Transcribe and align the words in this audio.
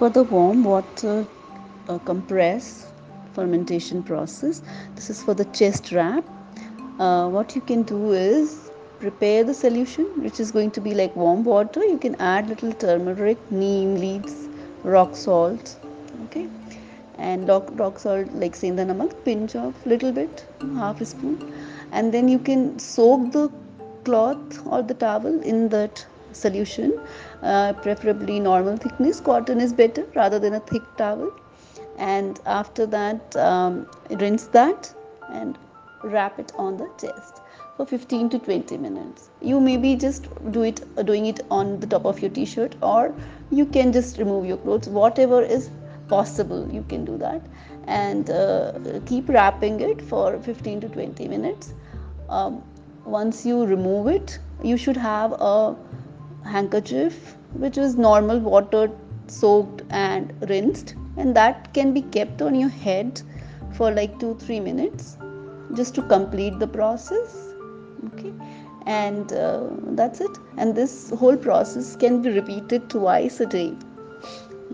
for 0.00 0.08
the 0.08 0.22
warm 0.24 0.64
water 0.64 1.26
uh, 1.88 1.98
compress 1.98 2.86
fomentation 3.34 4.02
process. 4.02 4.62
This 4.94 5.10
is 5.10 5.22
for 5.22 5.34
the 5.34 5.44
chest 5.56 5.92
wrap. 5.92 6.24
Uh, 6.98 7.28
what 7.28 7.54
you 7.54 7.60
can 7.60 7.82
do 7.82 8.12
is 8.12 8.70
prepare 8.98 9.44
the 9.44 9.52
solution 9.52 10.06
which 10.22 10.40
is 10.40 10.50
going 10.50 10.70
to 10.70 10.80
be 10.80 10.94
like 10.94 11.14
warm 11.14 11.44
water. 11.44 11.84
You 11.84 11.98
can 11.98 12.14
add 12.14 12.48
little 12.48 12.72
turmeric 12.72 13.52
neem 13.52 13.96
leaves 13.96 14.48
rock 14.84 15.14
salt 15.14 15.76
okay? 16.24 16.48
And 17.18 17.46
rock, 17.46 17.68
rock 17.72 17.98
salt 17.98 18.32
like 18.32 18.54
sendha 18.54 18.86
namak 18.92 19.12
pinch 19.26 19.54
of 19.54 19.86
little 19.86 20.12
bit 20.12 20.46
half 20.76 21.02
a 21.02 21.04
spoon. 21.04 21.52
And 21.92 22.14
then 22.14 22.26
you 22.30 22.38
can 22.38 22.78
soak 22.78 23.32
the 23.32 23.50
cloth 24.04 24.66
or 24.66 24.82
the 24.82 24.94
towel 24.94 25.42
in 25.42 25.68
that 25.68 26.06
solution. 26.32 27.00
Uh, 27.42 27.72
preferably 27.74 28.40
normal 28.40 28.76
thickness. 28.76 29.20
Cotton 29.20 29.60
is 29.60 29.72
better 29.72 30.06
rather 30.14 30.38
than 30.38 30.54
a 30.54 30.60
thick 30.60 30.82
towel. 30.96 31.30
And 31.98 32.40
after 32.46 32.86
that 32.86 33.36
um, 33.36 33.86
rinse 34.10 34.46
that 34.48 34.94
and 35.32 35.58
wrap 36.02 36.38
it 36.38 36.52
on 36.56 36.76
the 36.76 36.88
chest 36.98 37.42
for 37.76 37.86
15 37.86 38.30
to 38.30 38.38
20 38.38 38.76
minutes. 38.78 39.30
You 39.40 39.60
may 39.60 39.76
be 39.76 39.96
just 39.96 40.28
do 40.50 40.62
it 40.62 40.82
doing 41.04 41.26
it 41.26 41.40
on 41.50 41.80
the 41.80 41.86
top 41.86 42.04
of 42.04 42.20
your 42.20 42.30
t-shirt 42.30 42.74
or 42.82 43.14
you 43.50 43.66
can 43.66 43.92
just 43.92 44.18
remove 44.18 44.46
your 44.46 44.56
clothes. 44.58 44.88
Whatever 44.88 45.42
is 45.42 45.70
possible 46.08 46.68
you 46.70 46.84
can 46.88 47.04
do 47.04 47.16
that. 47.18 47.42
And 47.86 48.30
uh, 48.30 49.00
keep 49.06 49.28
wrapping 49.28 49.80
it 49.80 50.00
for 50.02 50.38
15 50.38 50.80
to 50.82 50.88
20 50.88 51.28
minutes. 51.28 51.74
Um, 52.28 52.62
once 53.04 53.44
you 53.44 53.64
remove 53.64 54.06
it 54.06 54.38
you 54.62 54.76
should 54.76 54.96
have 54.96 55.32
a 55.32 55.76
handkerchief 56.44 57.36
which 57.54 57.78
is 57.78 57.96
normal 57.96 58.38
water 58.38 58.90
soaked 59.26 59.82
and 59.90 60.32
rinsed 60.48 60.94
and 61.16 61.34
that 61.36 61.72
can 61.74 61.92
be 61.92 62.02
kept 62.02 62.42
on 62.42 62.54
your 62.54 62.68
head 62.68 63.22
for 63.76 63.90
like 63.90 64.18
2 64.18 64.34
3 64.36 64.60
minutes 64.60 65.16
just 65.74 65.94
to 65.94 66.02
complete 66.02 66.58
the 66.58 66.66
process 66.66 67.54
okay? 68.06 68.32
And 68.86 69.32
uh, 69.32 69.68
that's 70.00 70.20
it. 70.20 70.38
And 70.56 70.74
this 70.74 71.10
whole 71.10 71.36
process 71.36 71.96
can 71.96 72.22
be 72.22 72.30
repeated 72.30 72.88
twice 72.90 73.40
a 73.40 73.46
day 73.46 73.74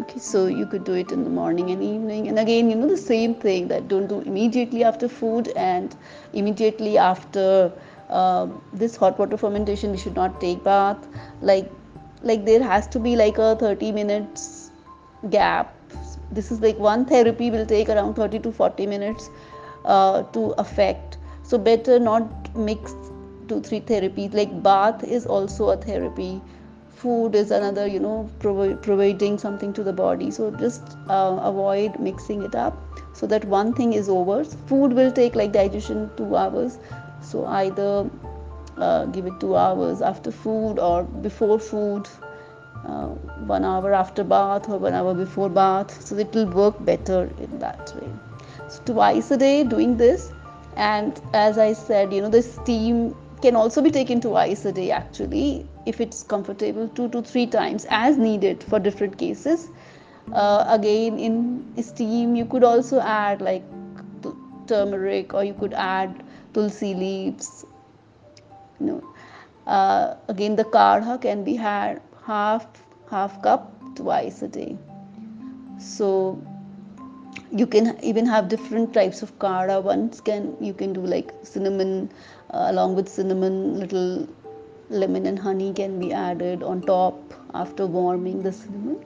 okay? 0.00 0.18
So 0.18 0.46
you 0.46 0.66
could 0.66 0.84
do 0.84 0.94
it 0.94 1.10
in 1.12 1.24
the 1.24 1.30
morning 1.30 1.70
and 1.70 1.82
evening. 1.82 2.28
And 2.28 2.38
again 2.38 2.70
you 2.70 2.76
know 2.76 2.88
the 2.88 2.96
same 2.96 3.34
thing 3.34 3.68
that 3.68 3.88
don't 3.88 4.06
do 4.06 4.20
immediately 4.20 4.84
after 4.84 5.08
food 5.08 5.48
and 5.56 5.96
immediately 6.32 6.98
after 6.98 7.72
uh, 8.10 8.46
this 8.72 8.96
hot 8.96 9.18
water 9.18 9.36
fomentation 9.36 9.90
we 9.92 9.98
should 9.98 10.14
not 10.14 10.40
take 10.40 10.62
bath. 10.64 11.06
Like 11.40 11.70
like 12.22 12.44
there 12.44 12.62
has 12.62 12.86
to 12.88 12.98
be 12.98 13.16
like 13.16 13.38
a 13.38 13.56
30 13.56 13.92
minutes 13.92 14.70
gap. 15.30 15.74
This 16.30 16.50
is 16.50 16.60
like 16.60 16.78
one 16.78 17.04
therapy 17.04 17.50
will 17.50 17.66
take 17.66 17.88
around 17.88 18.14
30 18.14 18.38
to 18.40 18.52
40 18.52 18.86
minutes 18.86 19.30
uh, 19.84 20.22
to 20.22 20.54
affect. 20.58 21.18
So 21.42 21.58
better 21.58 21.98
not 21.98 22.56
mix 22.56 22.94
two 23.48 23.60
three 23.60 23.80
therapies. 23.80 24.34
Like 24.34 24.62
bath 24.62 25.04
is 25.04 25.26
also 25.26 25.70
a 25.70 25.76
therapy. 25.76 26.40
Food 26.88 27.34
is 27.34 27.50
another 27.50 27.86
you 27.86 28.00
know 28.00 28.30
provi- 28.38 28.76
providing 28.76 29.38
something 29.38 29.72
to 29.74 29.82
the 29.82 29.92
body. 29.92 30.30
So 30.30 30.50
just 30.50 30.96
uh, 31.08 31.38
avoid 31.42 31.98
mixing 32.00 32.42
it 32.42 32.54
up 32.54 32.76
so 33.12 33.26
that 33.26 33.44
one 33.44 33.72
thing 33.74 33.92
is 33.92 34.08
over. 34.08 34.44
Food 34.44 34.92
will 34.92 35.12
take 35.12 35.34
like 35.34 35.52
digestion 35.52 36.10
2 36.16 36.36
hours 36.36 36.78
so 37.24 37.46
either 37.46 38.10
uh, 38.76 39.06
give 39.06 39.26
it 39.26 39.40
two 39.40 39.56
hours 39.56 40.02
after 40.02 40.30
food 40.30 40.78
or 40.78 41.04
before 41.04 41.58
food 41.58 42.08
uh, 42.86 43.08
one 43.46 43.64
hour 43.64 43.94
after 43.94 44.22
bath 44.22 44.68
or 44.68 44.78
one 44.78 44.92
hour 44.92 45.14
before 45.14 45.48
bath. 45.48 46.04
So 46.04 46.16
it 46.16 46.34
will 46.34 46.46
work 46.46 46.84
better 46.84 47.30
in 47.38 47.58
that 47.58 47.94
way. 47.96 48.08
So 48.68 48.82
twice 48.84 49.30
a 49.30 49.36
day 49.36 49.64
doing 49.64 49.96
this. 49.96 50.32
And 50.76 51.20
as 51.32 51.56
i 51.56 51.72
said 51.72 52.12
you 52.12 52.20
know 52.20 52.28
the 52.28 52.42
steam 52.42 53.14
can 53.42 53.54
also 53.54 53.80
be 53.80 53.92
taken 53.92 54.20
twice 54.20 54.64
a 54.64 54.72
day 54.72 54.90
actually 54.90 55.68
if 55.86 56.00
it's 56.00 56.24
comfortable 56.24 56.88
two 56.88 57.08
to 57.10 57.22
three 57.22 57.46
times 57.46 57.86
as 57.90 58.18
needed 58.18 58.64
for 58.64 58.80
different 58.80 59.16
cases. 59.16 59.68
Uh, 60.32 60.64
again 60.68 61.18
in 61.18 61.82
steam 61.82 62.34
you 62.34 62.44
could 62.44 62.64
also 62.64 62.98
add 63.00 63.40
like 63.40 63.62
turmeric 64.66 65.32
or 65.34 65.44
you 65.44 65.54
could 65.54 65.74
add 65.74 66.23
tulsi 66.54 66.94
leaves. 66.94 67.64
You 68.80 68.86
know 68.86 69.14
uh, 69.66 70.14
again 70.28 70.56
the 70.56 70.64
kadha 70.64 71.20
can 71.20 71.44
be 71.44 71.54
had 71.56 72.00
half 72.26 72.66
half 73.10 73.40
cup 73.42 73.70
twice 73.96 74.42
a 74.42 74.48
day. 74.48 74.76
So 75.78 76.40
you 77.50 77.66
can 77.66 77.98
even 78.02 78.26
have 78.26 78.48
different 78.48 78.92
types 78.94 79.22
of 79.22 79.38
kadha. 79.38 79.82
Ones 79.82 80.20
can 80.20 80.56
you 80.60 80.74
can 80.74 80.92
do 80.92 81.00
like 81.00 81.34
cinnamon 81.42 82.10
uh, 82.50 82.66
along 82.70 82.96
with 82.96 83.08
cinnamon 83.08 83.78
little 83.80 84.28
lemon 84.90 85.26
and 85.26 85.38
honey 85.38 85.72
can 85.72 85.98
be 85.98 86.12
added 86.12 86.62
on 86.62 86.82
top 86.82 87.34
after 87.54 87.86
warming 87.86 88.42
the 88.42 88.52
cinnamon 88.52 89.04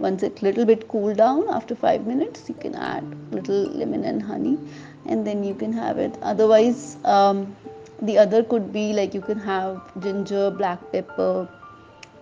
once 0.00 0.22
it 0.22 0.42
little 0.42 0.64
bit 0.64 0.86
cool 0.88 1.14
down 1.14 1.48
after 1.56 1.74
5 1.74 2.06
minutes 2.06 2.48
you 2.48 2.54
can 2.54 2.74
add 2.74 3.04
little 3.32 3.66
lemon 3.80 4.04
and 4.04 4.22
honey 4.22 4.58
and 5.06 5.26
then 5.26 5.44
you 5.44 5.54
can 5.54 5.72
have 5.72 5.98
it. 5.98 6.16
Otherwise 6.22 6.96
um, 7.04 7.56
the 8.02 8.18
other 8.18 8.42
could 8.42 8.72
be 8.72 8.92
like 8.92 9.14
you 9.14 9.20
can 9.20 9.38
have 9.38 9.78
ginger 10.02 10.50
black 10.50 10.80
pepper 10.92 11.48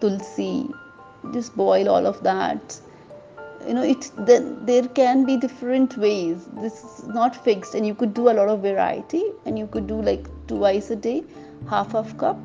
tulsi 0.01 0.69
just 1.33 1.57
boil 1.57 1.89
all 1.89 2.07
of 2.07 2.23
that. 2.23 2.81
You 3.67 3.75
know 3.75 3.83
it 3.83 4.11
then 4.19 4.65
there 4.67 4.87
can 5.01 5.25
be 5.25 5.37
different 5.37 5.97
ways. 5.99 6.47
This 6.61 6.85
is 6.85 7.09
not 7.09 7.37
fixed 7.45 7.75
and 7.75 7.87
you 7.87 7.95
could 7.95 8.15
do 8.15 8.31
a 8.31 8.35
lot 8.41 8.49
of 8.49 8.63
variety 8.63 9.25
and 9.45 9.59
you 9.59 9.67
could 9.67 9.87
do 9.87 10.01
like 10.01 10.29
twice 10.47 10.91
a 10.91 10.97
day 10.97 11.25
half 11.69 11.95
of 11.95 12.17
cup. 12.19 12.39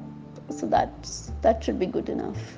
So 0.50 0.68
that's 0.68 1.32
that 1.42 1.64
should 1.64 1.80
be 1.80 1.86
good 1.86 2.10
enough 2.10 2.58